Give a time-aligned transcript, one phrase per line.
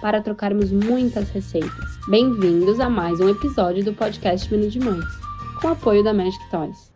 [0.00, 1.98] para trocarmos muitas receitas.
[2.08, 5.04] Bem-vindos a mais um episódio do podcast Menu de Mães,
[5.60, 6.92] com apoio da Magic Toys.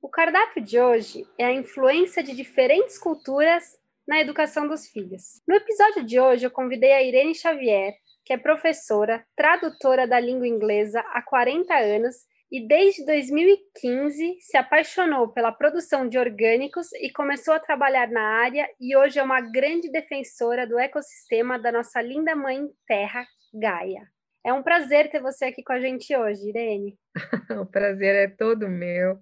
[0.00, 5.42] O cardápio de hoje é a influência de diferentes culturas na educação dos filhos.
[5.46, 7.92] No episódio de hoje, eu convidei a Irene Xavier,
[8.24, 12.16] que é professora, tradutora da língua inglesa há 40 anos
[12.50, 18.68] e desde 2015 se apaixonou pela produção de orgânicos e começou a trabalhar na área
[18.80, 24.02] e hoje é uma grande defensora do ecossistema da nossa linda mãe terra, Gaia.
[24.44, 26.96] É um prazer ter você aqui com a gente hoje, Irene.
[27.60, 29.18] o prazer é todo meu.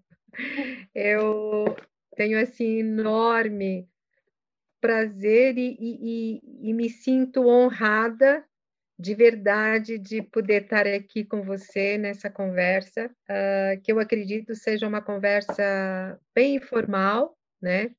[0.94, 1.74] Eu
[2.14, 3.88] tenho assim enorme
[4.82, 8.44] prazer e, e, e, me sinto honrada
[8.98, 14.86] de verdade de poder estar aqui com você nessa conversa, uh, que eu acredito seja
[14.86, 17.90] uma conversa bem informal, né?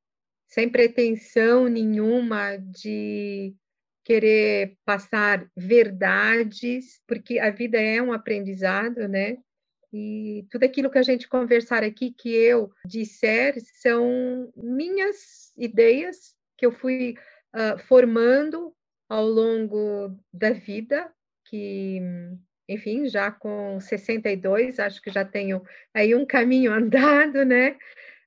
[0.47, 3.53] Sem pretensão nenhuma de
[4.03, 9.37] querer passar verdades, porque a vida é um aprendizado, né?
[9.91, 16.65] E tudo aquilo que a gente conversar aqui, que eu disser, são minhas ideias que
[16.65, 17.15] eu fui
[17.55, 18.73] uh, formando
[19.09, 21.11] ao longo da vida,
[21.45, 22.01] que,
[22.67, 25.61] enfim, já com 62, acho que já tenho
[25.93, 27.77] aí um caminho andado, né?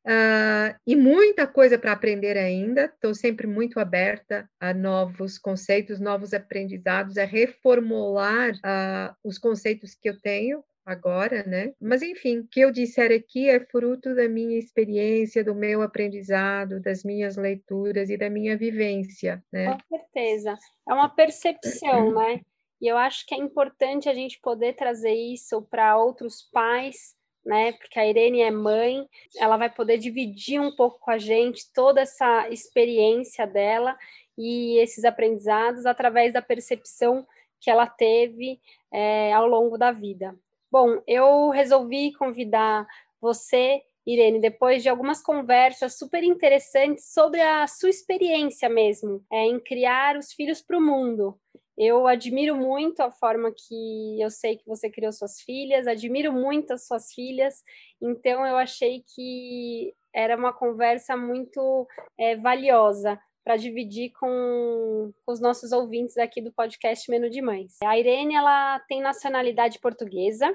[0.07, 2.87] Uh, e muita coisa para aprender ainda.
[2.87, 10.09] Estou sempre muito aberta a novos conceitos, novos aprendizados, a reformular uh, os conceitos que
[10.09, 11.75] eu tenho agora, né?
[11.79, 16.81] Mas enfim, o que eu disser aqui é fruto da minha experiência, do meu aprendizado,
[16.81, 19.77] das minhas leituras e da minha vivência, né?
[19.91, 20.59] Com certeza.
[20.89, 22.41] É uma percepção, né?
[22.81, 27.73] E eu acho que é importante a gente poder trazer isso para outros pais, né?
[27.73, 32.01] Porque a Irene é mãe, ela vai poder dividir um pouco com a gente toda
[32.01, 33.97] essa experiência dela
[34.37, 37.27] e esses aprendizados através da percepção
[37.61, 38.61] que ela teve
[38.93, 40.37] é, ao longo da vida.
[40.71, 42.87] Bom, eu resolvi convidar
[43.21, 49.61] você, Irene, depois de algumas conversas super interessantes sobre a sua experiência mesmo é, em
[49.61, 51.39] criar os filhos para o mundo.
[51.77, 56.73] Eu admiro muito a forma que eu sei que você criou suas filhas, admiro muito
[56.73, 57.63] as suas filhas,
[58.01, 61.87] então eu achei que era uma conversa muito
[62.19, 67.77] é, valiosa para dividir com, com, os nossos ouvintes aqui do podcast Menu de Mães.
[67.83, 70.55] A Irene ela tem nacionalidade portuguesa,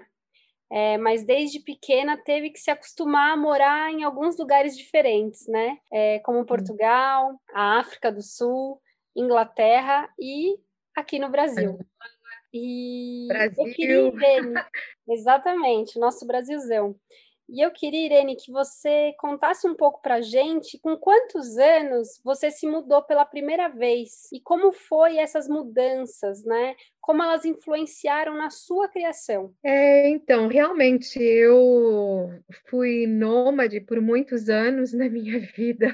[0.75, 5.77] é, mas desde pequena teve que se acostumar a morar em alguns lugares diferentes, né?
[5.91, 8.81] É, como Portugal, a África do Sul,
[9.15, 10.57] Inglaterra e
[10.95, 11.77] aqui no Brasil.
[12.51, 13.67] E Brasil.
[13.67, 14.55] eu queria, Irene,
[15.09, 16.95] exatamente, nosso Brasilzão.
[17.49, 22.21] E eu queria, Irene, que você contasse um pouco para a gente com quantos anos
[22.23, 26.75] você se mudou pela primeira vez e como foi essas mudanças, né?
[27.01, 29.53] Como elas influenciaram na sua criação?
[29.63, 32.29] É, então, realmente, eu
[32.69, 35.87] fui nômade por muitos anos na minha vida.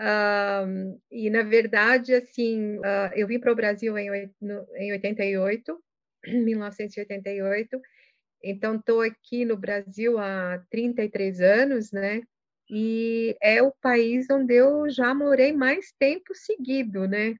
[0.00, 5.78] Um, e na verdade, assim, uh, eu vim para o Brasil em, no, em 88,
[6.26, 7.80] 1988,
[8.42, 12.22] então, estou aqui no Brasil há 33 anos, né?
[12.68, 17.34] E é o país onde eu já morei mais tempo seguido, né?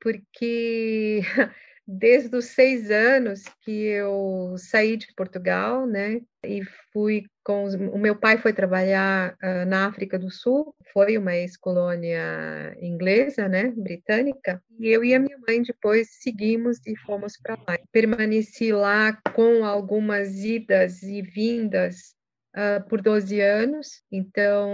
[0.00, 1.20] Porque
[1.86, 6.20] desde os seis anos que eu saí de Portugal, né?
[6.44, 6.62] E
[6.92, 11.34] fui com os, o meu pai foi trabalhar uh, na África do Sul, foi uma
[11.34, 17.54] ex-colônia inglesa, né, britânica, e eu e a minha mãe depois seguimos e fomos para
[17.66, 17.78] lá.
[17.90, 22.16] Permaneci lá com algumas idas e vindas
[22.56, 24.68] Uh, por 12 anos, então,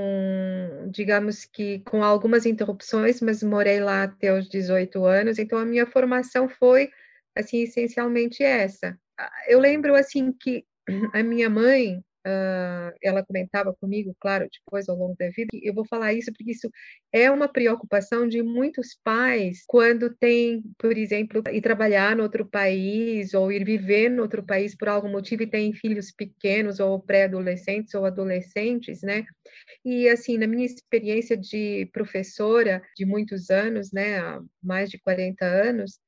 [0.90, 5.84] digamos que com algumas interrupções, mas morei lá até os 18 anos, então a minha
[5.84, 6.88] formação foi,
[7.36, 8.96] assim, essencialmente essa.
[9.18, 10.64] Ah, eu lembro, assim, que
[11.12, 15.84] a minha mãe, uh, ela comentava comigo, claro, depois ao longo da vida, eu vou
[15.86, 16.70] falar isso porque isso
[17.12, 23.34] é uma preocupação de muitos pais quando tem, por exemplo, ir trabalhar no outro país
[23.34, 27.94] ou ir viver no outro país por algum motivo e tem filhos pequenos ou pré-adolescentes
[27.94, 29.24] ou adolescentes, né?
[29.84, 35.44] E assim, na minha experiência de professora de muitos anos, né, há mais de 40
[35.44, 35.98] anos,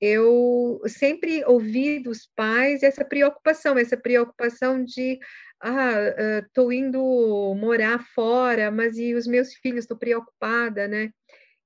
[0.00, 5.18] eu sempre ouvi dos pais essa preocupação, essa preocupação de
[5.60, 9.84] ah, estou indo morar fora, mas e os meus filhos?
[9.84, 11.10] Estou preocupada, né?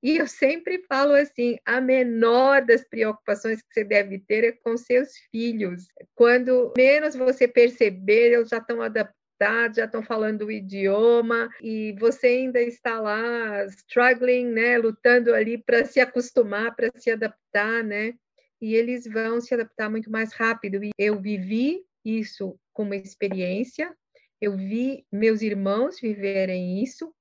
[0.02, 4.76] E eu sempre falo assim: a menor das preocupações que você deve ter é com
[4.76, 5.86] seus filhos.
[6.14, 12.28] Quando menos você perceber, eles já estão adaptados, já estão falando o idioma, e você
[12.28, 14.78] ainda está lá struggling, né?
[14.78, 18.14] Lutando ali para se acostumar, para se adaptar, né?
[18.62, 20.82] E eles vão se adaptar muito mais rápido.
[20.82, 23.94] E eu vivi isso como experiência,
[24.40, 27.14] eu vi meus irmãos viverem isso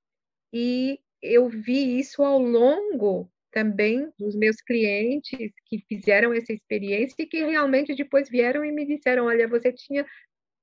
[0.54, 7.28] e eu vi isso ao longo também dos meus clientes que fizeram essa experiência e
[7.28, 10.06] que realmente depois vieram e me disseram: olha, você tinha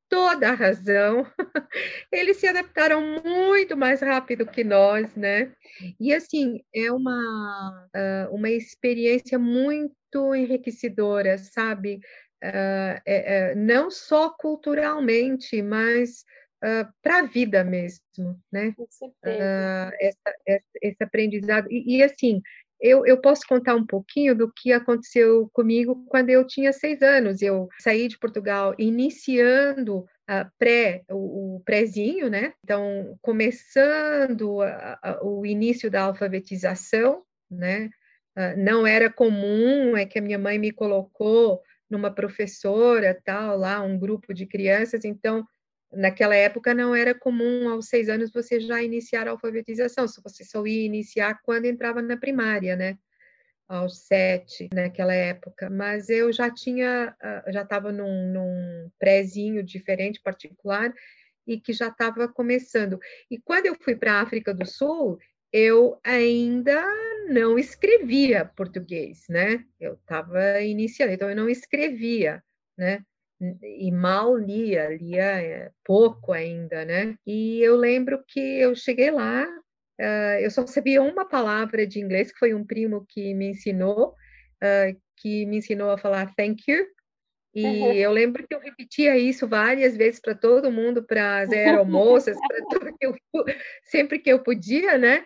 [0.09, 1.27] toda a razão.
[2.13, 5.53] Eles se adaptaram muito mais rápido que nós, né?
[6.01, 7.89] E assim, é uma,
[8.31, 12.01] uma experiência muito enriquecedora, sabe?
[12.45, 16.25] uh, é, é, não só culturalmente, mas
[16.65, 18.73] uh, para a vida mesmo, né?
[18.77, 19.93] Com certeza.
[20.01, 21.69] Essa, essa, esse aprendizado.
[21.71, 22.41] E, e assim,
[22.81, 27.43] eu, eu, posso contar um pouquinho do que aconteceu comigo quando eu tinha seis anos.
[27.43, 32.53] Eu saí de Portugal iniciando a pré, o, o prézinho, né?
[32.63, 37.91] Então, começando a, a, o início da alfabetização, né?
[38.37, 41.61] Uh, não era comum, é que a minha mãe me colocou
[41.91, 45.45] numa professora, tal, lá, um grupo de crianças, então,
[45.93, 50.67] naquela época não era comum aos seis anos você já iniciar a alfabetização, você só
[50.67, 52.99] ia iniciar quando entrava na primária, né?
[53.67, 55.69] Aos sete, naquela época.
[55.70, 60.93] Mas eu já tinha, ah, já estava num, num prézinho diferente, particular,
[61.46, 62.99] e que já estava começando.
[63.31, 65.19] E quando eu fui para a África do Sul,
[65.52, 66.85] eu ainda
[67.29, 69.64] não escrevia português, né?
[69.81, 72.43] Eu estava iniciando, então eu não escrevia,
[72.76, 73.02] né?
[73.62, 77.17] E mal lia, lia é, pouco ainda, né?
[77.26, 79.46] E eu lembro que eu cheguei lá,
[80.00, 84.14] uh, eu só sabia uma palavra de inglês, que foi um primo que me ensinou,
[84.62, 86.85] uh, que me ensinou a falar thank you,
[87.55, 87.93] e uhum.
[87.93, 92.58] eu lembro que eu repetia isso várias vezes para todo mundo, para as aeromoças, para
[92.70, 93.14] tudo que eu
[93.85, 95.25] sempre que eu podia, né?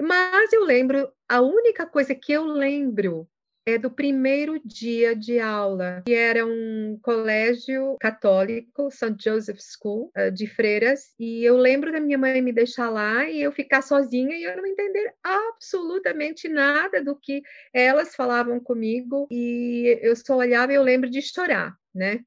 [0.00, 3.28] Mas eu lembro, a única coisa que eu lembro
[3.66, 9.16] é do primeiro dia de aula, que era um colégio católico, St.
[9.20, 13.42] Joseph School, eh, de freiras, e eu lembro da minha mãe me deixar lá e
[13.42, 17.42] eu ficar sozinha e eu não entender absolutamente nada do que
[17.74, 22.20] elas falavam comigo, e eu só olhava e eu lembro de chorar, né?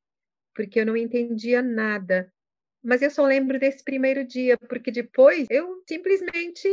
[0.53, 2.29] Porque eu não entendia nada.
[2.83, 6.67] Mas eu só lembro desse primeiro dia, porque depois eu simplesmente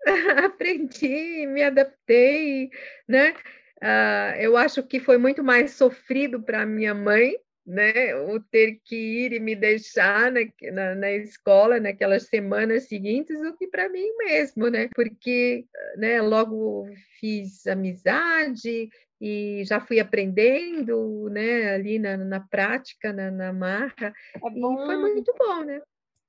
[0.44, 2.68] aprendi, me adaptei,
[3.08, 3.34] né?
[3.82, 7.34] Uh, eu acho que foi muito mais sofrido para minha mãe,
[7.66, 8.14] né?
[8.14, 10.40] O ter que ir e me deixar na,
[10.72, 14.88] na, na escola naquelas semanas seguintes do que para mim mesmo, né?
[14.94, 15.64] Porque,
[15.96, 16.22] né?
[16.22, 16.88] Logo
[17.18, 18.88] fiz amizade
[19.20, 21.74] e já fui aprendendo, né?
[21.74, 25.82] Ali na, na prática, na, na marra, é e foi muito bom, né?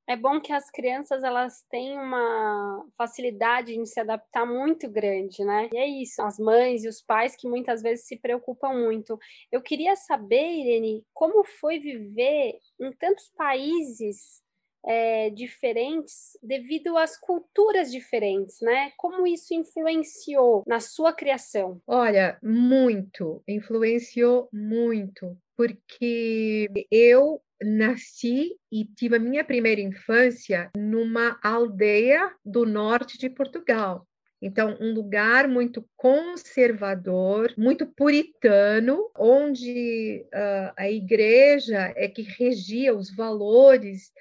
[0.07, 5.69] É bom que as crianças elas têm uma facilidade em se adaptar muito grande, né?
[5.73, 9.18] E é isso, as mães e os pais que muitas vezes se preocupam muito.
[9.51, 14.44] Eu queria saber, Irene, como foi viver em tantos países
[14.85, 18.92] é, diferentes devido às culturas diferentes, né?
[18.97, 21.81] Como isso influenciou na sua criação?
[21.87, 32.31] Olha, muito, influenciou muito, porque eu nasci e tive a minha primeira infância numa aldeia
[32.43, 34.07] do norte de Portugal.
[34.41, 43.09] Então, um lugar muito conservador, muito puritano, onde uh, a igreja é que regia os
[43.15, 44.11] valores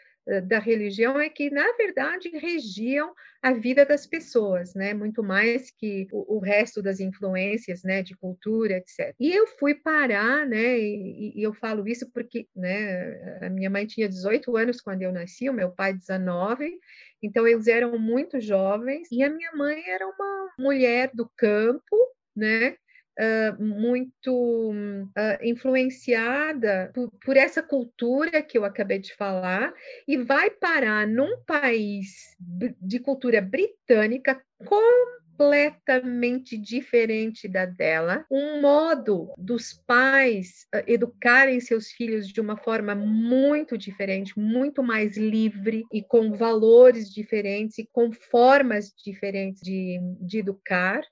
[0.47, 3.13] da religião, é que, na verdade, regiam
[3.43, 4.95] a vida das pessoas, né?
[4.95, 8.03] Muito mais que o, o, resto das influências, né?
[8.03, 9.15] De cultura, etc.
[9.19, 10.79] E eu fui parar, né?
[10.79, 13.39] E, e, eu falo isso porque, né?
[13.45, 16.79] A minha mãe tinha 18 anos quando eu nasci, o meu pai 19.
[17.21, 21.97] Então eles eram muito jovens e a minha mãe era uma mulher do campo,
[22.35, 22.77] né?
[23.19, 29.73] Uh, muito uh, influenciada por, por, essa cultura que eu acabei de falar
[30.07, 32.37] e vai parar num país
[32.81, 42.29] de cultura britânica com completamente diferente da dela, um modo dos pais educarem seus filhos
[42.29, 48.93] de uma forma muito diferente, muito mais livre e com valores diferentes e com formas
[49.05, 51.03] diferentes de, de educar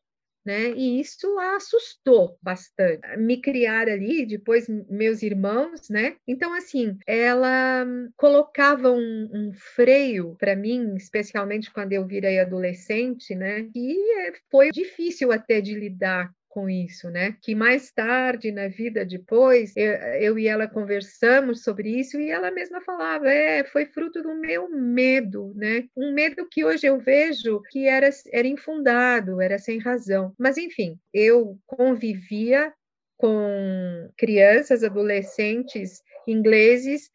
[0.45, 0.71] né?
[0.71, 3.01] E isso a assustou bastante.
[3.19, 6.17] Me criar ali, depois meus irmãos, né?
[6.27, 13.69] Então, assim, ela colocava um, um freio para mim, especialmente quando eu virei adolescente, né?
[13.75, 17.37] E foi difícil até de lidar com isso, né?
[17.41, 22.51] Que mais tarde na vida depois eu, eu, e ela conversamos sobre isso e ela
[22.51, 25.85] mesma falava, é, foi fruto do meu medo, né?
[25.97, 30.35] Um medo que hoje eu vejo que era era infundado, era sem razão.
[30.39, 32.73] Mas enfim, eu convivia
[33.17, 37.11] com crianças, adolescentes ingleses,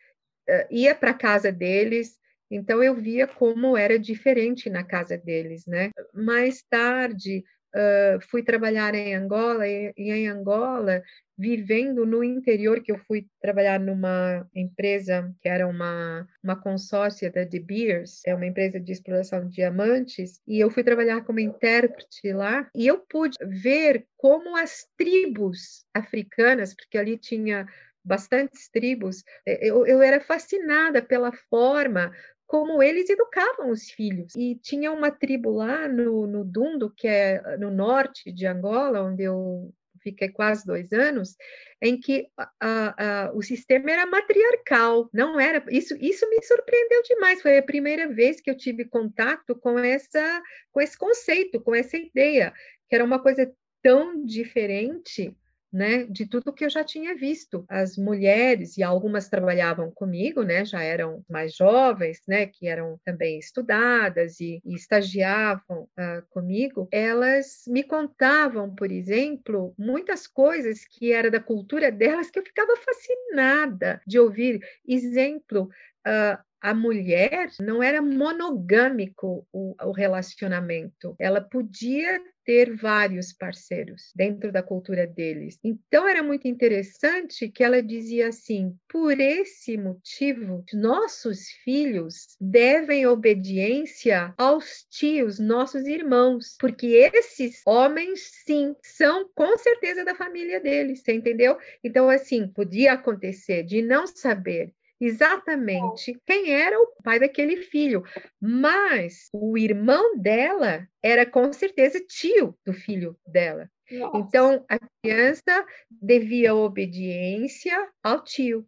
[0.47, 2.15] eh, ia para casa deles,
[2.49, 5.89] então eu via como era diferente na casa deles, né?
[6.13, 7.43] Mais tarde
[7.75, 11.03] uh, fui trabalhar em Angola e, e, em Angola,
[11.37, 17.43] vivendo no interior, que eu fui trabalhar numa empresa que era uma, uma consórcia da
[17.43, 22.31] De Beers, é uma empresa de exploração de diamantes, e eu fui trabalhar como intérprete
[22.31, 27.67] lá, e eu pude ver como as tribos africanas, porque ali tinha
[28.05, 32.11] bastantes tribos, eh, eu, eu era fascinada pela forma
[32.45, 34.33] como eles educavam os filhos.
[34.35, 39.23] E tinha uma tribo lá no, no Dundo, que é no norte de Angola, onde
[39.23, 41.35] eu fiquei quase dois anos,
[41.81, 45.65] em que a, a, o sistema era matriarcal, não era.
[45.69, 47.41] Isso, isso me surpreendeu demais.
[47.41, 51.97] Foi a primeira vez que eu tive contato com essa, com esse conceito, com essa
[51.97, 52.53] ideia,
[52.87, 55.35] que era uma coisa tão diferente
[55.75, 57.65] né, de tudo que eu já tinha visto.
[57.67, 63.37] As mulheres, e algumas trabalhavam comigo, né, já eram mais jovens, né, que eram também
[63.37, 71.29] estudadas e, e estagiavam uh, comigo, elas me contavam, por exemplo, muitas coisas que era
[71.29, 74.61] da cultura delas que eu ficava fascinada de ouvir.
[74.87, 75.69] Exemplo,
[76.07, 84.51] uh, a mulher não era monogâmico o, o, relacionamento, ela podia ter vários parceiros dentro
[84.51, 85.59] da cultura deles.
[85.63, 94.33] Então era muito interessante que ela dizia assim: por esse motivo, nossos filhos devem obediência
[94.35, 101.13] aos tios, nossos irmãos, porque esses homens, sim, são com certeza da família deles, você
[101.13, 101.59] entendeu?
[101.83, 104.73] Então, assim, podia acontecer de não saber
[105.05, 108.03] exatamente quem era o pai daquele filho,
[108.41, 113.69] mas o irmão dela era com certeza tio do filho dela.
[113.91, 114.17] Nossa.
[114.17, 118.67] Então a criança devia obediência ao tio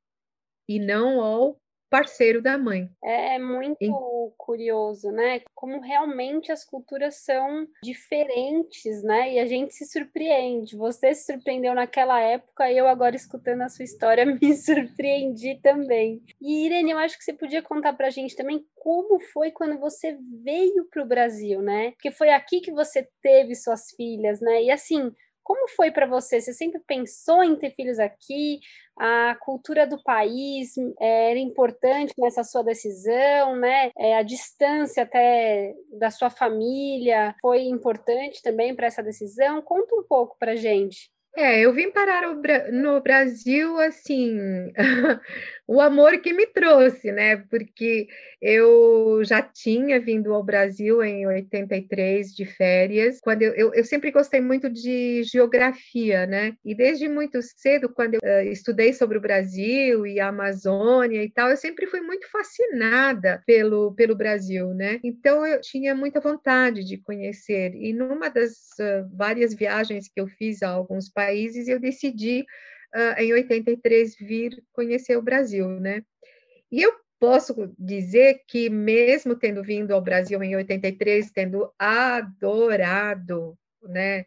[0.67, 2.89] e não ao parceiro da mãe.
[3.03, 3.89] É muito e...
[4.37, 5.41] curioso, né?
[5.53, 9.33] Como realmente as culturas são diferentes, né?
[9.33, 10.75] E a gente se surpreende.
[10.75, 16.21] Você se surpreendeu naquela época e eu agora escutando a sua história me surpreendi também.
[16.41, 20.17] E Irene, eu acho que você podia contar pra gente também como foi quando você
[20.43, 21.91] veio para o Brasil, né?
[21.91, 24.63] Porque foi aqui que você teve suas filhas, né?
[24.63, 25.11] E assim,
[25.47, 26.41] como foi para você?
[26.41, 28.59] Você sempre pensou em ter filhos aqui?
[28.97, 33.89] A cultura do país é, era importante nessa sua decisão, né?
[33.97, 39.61] É, a distância até da sua família foi importante também para essa decisão?
[39.61, 41.09] Conta um pouco para gente.
[41.39, 42.23] É, eu vim parar
[42.71, 44.71] no Brasil, assim,
[45.67, 47.37] o amor que me trouxe, né?
[47.37, 48.07] Porque
[48.41, 54.09] eu já tinha vindo ao Brasil em 83 de férias, quando eu, eu, eu sempre
[54.09, 56.55] gostei muito de geografia, né?
[56.65, 61.29] E desde muito cedo, quando eu uh, estudei sobre o Brasil e a Amazônia e
[61.29, 64.99] tal, eu sempre fui muito fascinada pelo, pelo Brasil, né?
[65.03, 67.75] Então eu tinha muita vontade de conhecer.
[67.75, 71.79] E numa das uh, várias viagens que eu fiz a alguns países, países, e eu
[71.79, 72.45] decidi,
[72.95, 76.01] uh, em 83, vir conhecer o Brasil, né?
[76.71, 84.21] E eu posso dizer que, mesmo tendo vindo ao Brasil em 83, tendo adorado, né,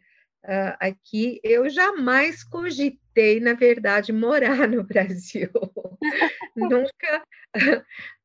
[0.45, 5.49] uh, aqui, eu jamais cogitei, na verdade, morar no Brasil.
[6.55, 7.23] nunca,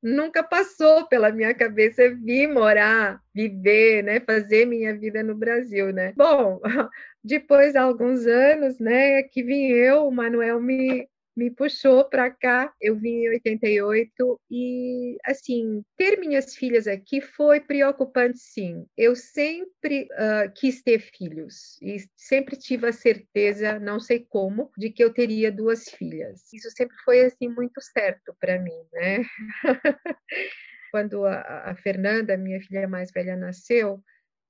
[0.07, 6.13] nunca passou pela minha cabeça vir morar, viver, né, fazer minha vida no Brasil, né?
[6.17, 6.61] Bom,
[7.25, 12.73] depois de alguns anos, né, que vim eu, o Manuel me me puxou para cá.
[12.81, 18.87] Eu vim em 88 e, assim, ter minhas filhas aqui foi preocupante, sim.
[18.97, 24.91] Eu sempre uh, quis ter filhos e sempre tive a certeza, não sei como, de
[24.91, 26.53] que eu teria duas filhas.
[26.53, 29.23] Isso sempre foi, assim, muito certo para mim, né?
[30.91, 34.03] Quando a, a Fernanda, minha filha mais velha, nasceu,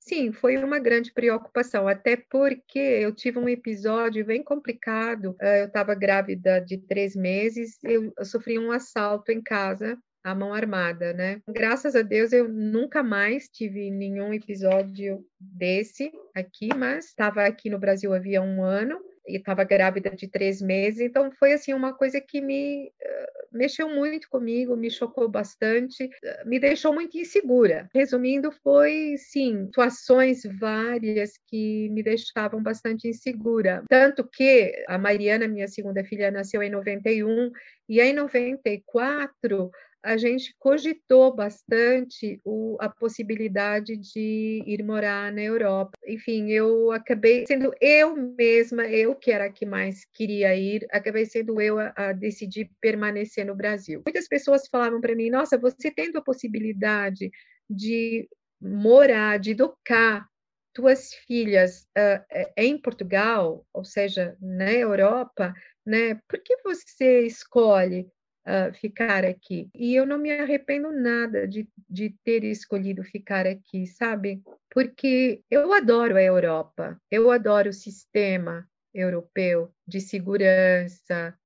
[0.09, 5.35] Sim, foi uma grande preocupação, até porque eu tive um episódio bem complicado.
[5.41, 10.55] Eh, eu estava grávida de três meses, eu, sofri um assalto em casa à mão
[10.55, 11.41] armada, né?
[11.49, 17.79] Graças a Deus eu nunca mais tive nenhum episódio desse aqui, mas estava aqui no
[17.79, 22.21] Brasil havia um ano e estava grávida de três meses, então foi assim uma coisa
[22.21, 27.89] que me uh, mexeu muito comigo, me chocou bastante, uh, me deixou muito insegura.
[27.95, 35.69] Resumindo, foi sim situações várias que me deixavam bastante insegura, tanto que a Mariana, minha
[35.69, 37.51] segunda filha, nasceu em 91
[37.89, 39.71] e em 94
[40.07, 45.99] a gente cogitou bastante o, a possibilidade de ir morar na Europa.
[46.07, 51.27] Enfim, eu acabei sendo eu mesma, eu que era a que mais queria ir, acabei
[51.27, 54.01] sendo eu a, a decidir permanecer no Brasil.
[54.07, 57.29] Muitas pessoas falavam para mim: nossa, você tendo a possibilidade
[57.69, 58.29] de
[58.61, 60.25] morar, de educar
[60.73, 65.53] tuas filhas uh, em Portugal, ou seja, na Europa,
[65.85, 66.21] né?
[66.29, 68.09] Por que você escolhe
[68.47, 69.69] uh, ficar aqui.
[69.75, 74.43] E eu não me arrependo nada de, de ter escolhido ficar aqui, sabe?
[74.71, 81.37] Porque eu adoro a Europa, eu adoro o sistema europeu de segurança,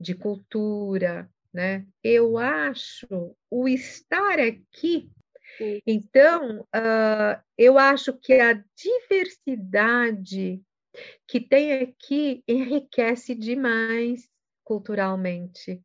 [0.00, 1.86] de cultura, né?
[2.02, 5.10] Eu acho o estar aqui
[5.86, 10.62] então, uh, eu acho que a diversidade
[11.26, 14.28] que tem aqui enriquece demais
[14.64, 15.82] culturalmente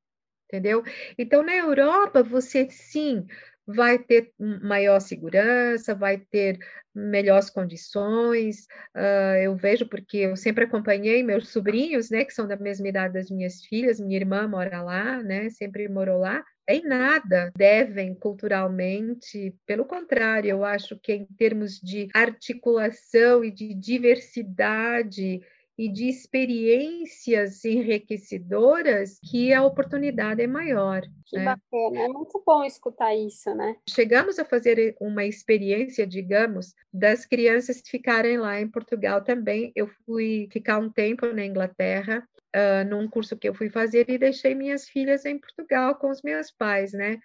[0.54, 0.84] entendeu?
[1.18, 3.26] Então, na Europa, você sim
[3.66, 4.32] vai ter
[4.62, 6.60] maior segurança, vai ter
[6.94, 8.68] melhores condições.
[8.96, 13.14] Uh, eu vejo porque eu sempre acompanhei meus sobrinhos, né, que são da mesma idade
[13.14, 14.00] das minhas filhas.
[14.00, 16.44] Minha irmã mora lá, né, sempre morou lá.
[16.68, 23.74] Em nada devem culturalmente, pelo contrário, eu acho que em termos de articulação e de
[23.74, 25.42] diversidade
[25.78, 31.02] e de experiências enriquecedoras que a oportunidade é maior.
[31.26, 31.46] Que né?
[31.46, 33.76] bacana, é muito bom escutar isso, né?
[33.90, 39.72] Chegamos a fazer uma experiência, digamos, das crianças ficarem lá em Portugal também.
[39.76, 44.18] Eu fui ficar um tempo na Inglaterra, uh, num curso que eu fui fazer, e
[44.18, 47.20] deixei minhas filhas em Portugal com os meus pais, né?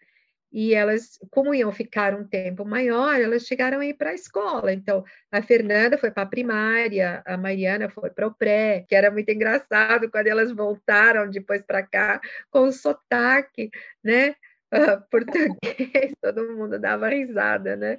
[0.53, 4.73] E elas, como iam ficar um tempo maior, elas chegaram a ir para a escola.
[4.73, 9.11] Então, a Fernanda foi para a primária, a Mariana foi para o pré, que era
[9.11, 13.71] muito engraçado quando elas voltaram depois para cá com sotaque,
[14.03, 14.35] né?
[14.73, 17.99] Uh, português, todo mundo dava risada, né?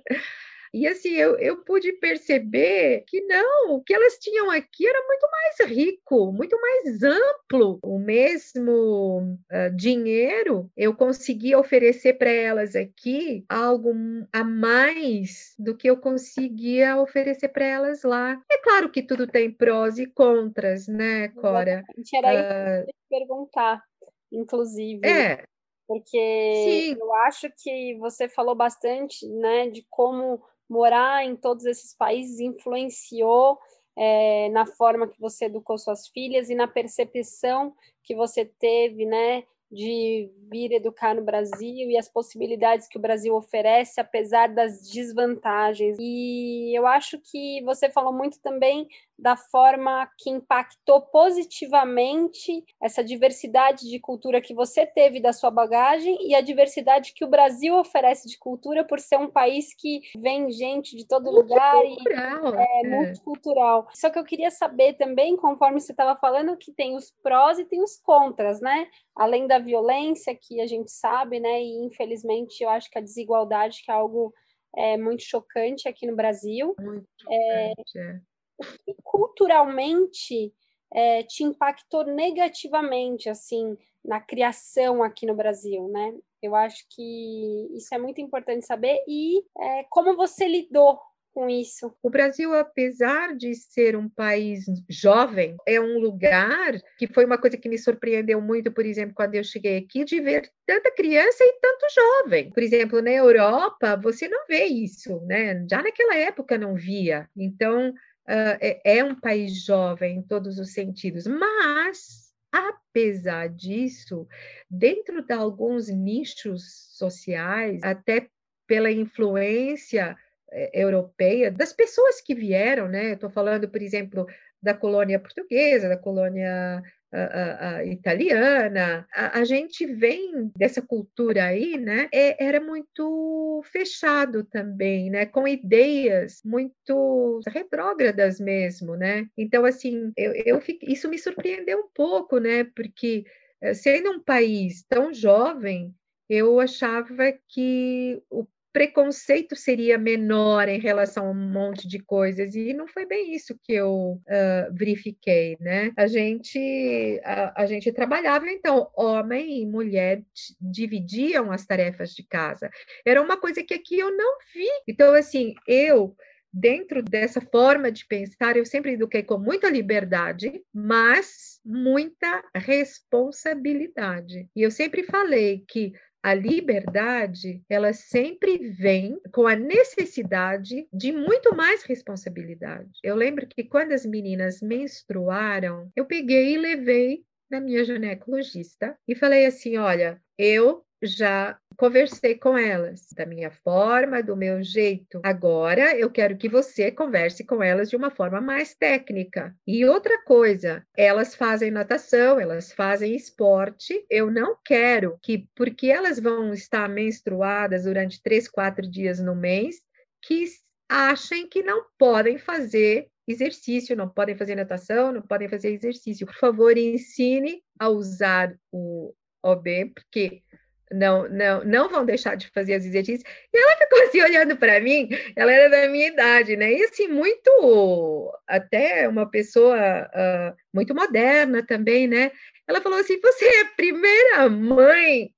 [0.73, 5.27] E assim, eu, eu pude perceber que não, o que elas tinham aqui era muito
[5.32, 7.79] mais rico, muito mais amplo.
[7.84, 13.93] O mesmo uh, dinheiro eu conseguia oferecer para elas aqui algo
[14.32, 18.39] a mais do que eu conseguia oferecer para elas lá.
[18.51, 21.84] É claro que tudo tem prós e contras, né, Cora?
[21.97, 22.15] Exatamente.
[22.15, 23.84] Era isso que eu ia perguntar,
[24.32, 25.08] inclusive.
[25.08, 25.43] É.
[25.88, 26.97] Porque Sim.
[26.99, 33.58] eu acho que você falou bastante, né, de como morar em todos esses países influenciou
[33.97, 39.43] é, na forma que você educou suas filhas e na percepção que você teve, né,
[39.71, 45.97] de vir educar no Brasil e as possibilidades que o Brasil oferece, apesar das desvantagens.
[45.99, 48.88] E eu acho que você falou muito também
[49.21, 56.17] da forma que impactou positivamente essa diversidade de cultura que você teve da sua bagagem
[56.21, 60.49] e a diversidade que o Brasil oferece de cultura por ser um país que vem
[60.51, 63.88] gente de todo lugar e é, é multicultural.
[63.93, 67.65] Só que eu queria saber também, conforme você estava falando, que tem os prós e
[67.65, 68.88] tem os contras, né?
[69.15, 71.62] Além da violência que a gente sabe, né?
[71.62, 74.34] E infelizmente eu acho que a desigualdade que é algo
[74.75, 76.75] é, muito chocante aqui no Brasil.
[76.79, 78.23] Muito é, chocante,
[78.62, 80.54] é que culturalmente
[80.93, 86.13] é, te impactou negativamente, assim, na criação aqui no Brasil, né?
[86.41, 90.98] Eu acho que isso é muito importante saber e é, como você lidou
[91.34, 91.93] com isso.
[92.02, 97.58] O Brasil, apesar de ser um país jovem, é um lugar que foi uma coisa
[97.58, 101.60] que me surpreendeu muito, por exemplo, quando eu cheguei aqui, de ver tanta criança e
[101.62, 102.52] tanto jovem.
[102.52, 105.65] Por exemplo, na Europa, você não vê isso, né?
[105.69, 107.30] Já naquela época não via.
[107.38, 107.93] Então,
[108.30, 114.28] é, é um país jovem em todos os sentidos, mas apesar disso,
[114.70, 118.28] dentro de alguns nichos sociais, até
[118.68, 120.15] pela influência
[120.52, 123.13] eh, europeia das pessoas que vieram, né?
[123.13, 124.28] Estou falando, por exemplo,
[124.62, 131.78] da colônia portuguesa, da colônia a, a, italiana, a, a, gente vem dessa cultura aí,
[131.78, 132.08] né?
[132.13, 135.26] É, era muito fechado também, né?
[135.26, 139.28] Com ideias muito retrógradas mesmo, né?
[139.38, 142.63] Então, assim, eu, eu isso me surpreendeu um pouco, né?
[142.63, 143.26] Porque
[143.62, 145.93] eh, sendo um país tão jovem,
[146.30, 152.73] eu achava que o preconceito seria menor em relação a um monte de coisas e
[152.73, 155.91] não foi bem isso que eu uh, verifiquei, né?
[155.97, 160.21] A gente a, a, gente trabalhava então homem e mulher
[160.62, 162.69] dividiam as tarefas de casa.
[163.05, 164.67] Era uma coisa que aqui eu não vi.
[164.88, 166.15] Então assim eu
[166.51, 174.49] dentro dessa forma de pensar, eu sempre eduquei com muita liberdade, mas muita responsabilidade.
[174.55, 181.55] E eu sempre falei que a liberdade, ela sempre vem com a necessidade de muito
[181.55, 182.89] mais responsabilidade.
[183.03, 189.15] Eu lembro que quando as meninas menstruaram, eu peguei e levei na minha ginecologista e
[189.15, 195.22] falei assim: olha, eu já conversei com elas da minha forma, do meu jeito.
[195.24, 199.56] Agora eu quero que você converse com elas de uma forma mais técnica.
[199.66, 204.06] E outra coisa, elas fazem natação, elas fazem esporte.
[204.10, 209.78] Eu não quero que, porque elas vão estar menstruadas durante três, quatro dias no mês,
[210.22, 210.46] que
[210.90, 216.26] achem que não podem fazer exercício, não podem fazer natação, não podem fazer exercício.
[216.26, 220.42] Por favor, ensine a usar o OB, porque
[220.91, 223.23] não, não, não vão deixar de fazer os exercícios.
[223.54, 226.73] E ela ficou assim olhando para mim, ela era da minha idade, né?
[226.73, 232.32] E assim, muito, até uma pessoa uh, muito moderna também, né?
[232.67, 235.32] Ela falou assim: Você é a primeira mãe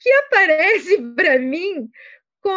[0.00, 1.88] que aparece para mim
[2.40, 2.56] com,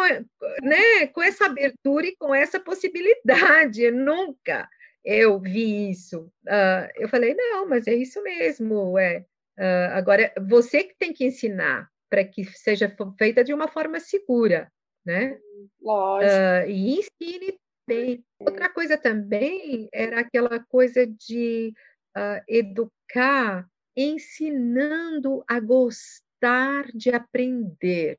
[0.62, 3.82] né, com essa abertura e com essa possibilidade.
[3.82, 4.68] Eu nunca
[5.04, 6.30] eu vi isso.
[6.46, 9.24] Uh, eu falei: Não, mas é isso mesmo, é.
[9.58, 14.70] Uh, agora, você que tem que ensinar, para que seja feita de uma forma segura,
[15.02, 15.38] né?
[15.80, 16.30] Lógico.
[16.30, 18.22] Uh, e ensine bem.
[18.38, 21.72] Outra coisa também era aquela coisa de
[22.14, 28.18] uh, educar ensinando a gostar de aprender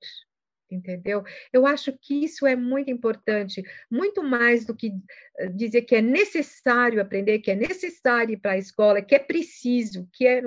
[0.73, 1.23] entendeu?
[1.51, 4.91] Eu acho que isso é muito importante, muito mais do que
[5.37, 9.19] eh, dizer que é necessário aprender, que é necessário ir para a escola, que é
[9.19, 10.41] preciso, que é,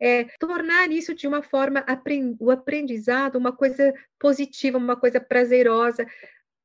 [0.00, 1.84] é tornar isso de uma forma,
[2.38, 6.06] o aprendizado, uma coisa positiva, uma coisa prazerosa.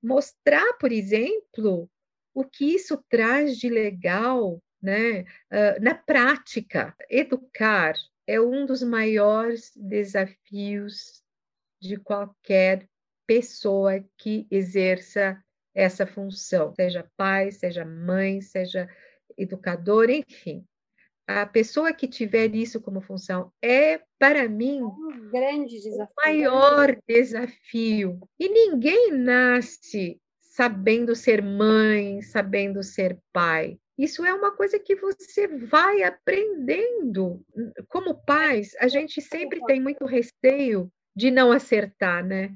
[0.01, 1.89] Mostrar, por exemplo,
[2.33, 5.21] o que isso traz de legal né?
[5.51, 6.95] Uh, na prática.
[7.09, 7.95] Educar
[8.27, 11.23] é um dos maiores desafios
[11.81, 12.87] de qualquer
[13.27, 15.41] pessoa que exerça
[15.73, 18.89] essa função, seja pai, seja mãe, seja
[19.37, 20.65] educador, enfim.
[21.27, 26.05] A pessoa que tiver isso como função é, para mim, um grande desafio.
[26.05, 28.19] o maior desafio.
[28.39, 33.77] E ninguém nasce sabendo ser mãe, sabendo ser pai.
[33.97, 37.43] Isso é uma coisa que você vai aprendendo.
[37.89, 42.55] Como pais, a gente sempre tem muito receio de não acertar, né?